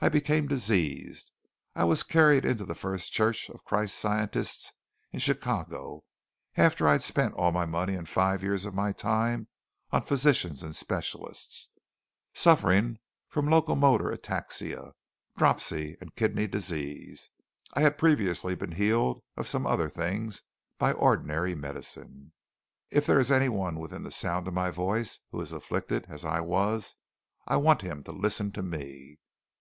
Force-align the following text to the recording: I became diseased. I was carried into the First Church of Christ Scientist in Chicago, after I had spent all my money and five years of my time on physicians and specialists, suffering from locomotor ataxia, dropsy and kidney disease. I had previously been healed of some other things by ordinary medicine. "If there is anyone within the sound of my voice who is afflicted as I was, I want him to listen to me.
I 0.00 0.08
became 0.08 0.48
diseased. 0.48 1.30
I 1.76 1.84
was 1.84 2.02
carried 2.02 2.44
into 2.44 2.64
the 2.64 2.74
First 2.74 3.12
Church 3.12 3.48
of 3.48 3.62
Christ 3.62 3.94
Scientist 3.96 4.72
in 5.12 5.20
Chicago, 5.20 6.02
after 6.56 6.88
I 6.88 6.92
had 6.92 7.04
spent 7.04 7.34
all 7.34 7.52
my 7.52 7.64
money 7.66 7.94
and 7.94 8.08
five 8.08 8.42
years 8.42 8.64
of 8.64 8.74
my 8.74 8.90
time 8.90 9.46
on 9.92 10.02
physicians 10.02 10.64
and 10.64 10.74
specialists, 10.74 11.68
suffering 12.34 12.98
from 13.28 13.46
locomotor 13.46 14.06
ataxia, 14.10 14.94
dropsy 15.36 15.96
and 16.00 16.16
kidney 16.16 16.48
disease. 16.48 17.30
I 17.74 17.82
had 17.82 17.96
previously 17.96 18.56
been 18.56 18.72
healed 18.72 19.22
of 19.36 19.46
some 19.46 19.64
other 19.68 19.88
things 19.88 20.42
by 20.78 20.90
ordinary 20.94 21.54
medicine. 21.54 22.32
"If 22.90 23.06
there 23.06 23.20
is 23.20 23.30
anyone 23.30 23.78
within 23.78 24.02
the 24.02 24.10
sound 24.10 24.48
of 24.48 24.54
my 24.54 24.72
voice 24.72 25.20
who 25.30 25.40
is 25.40 25.52
afflicted 25.52 26.06
as 26.08 26.24
I 26.24 26.40
was, 26.40 26.96
I 27.46 27.56
want 27.58 27.82
him 27.82 28.02
to 28.02 28.10
listen 28.10 28.50
to 28.54 28.62
me. 28.64 29.20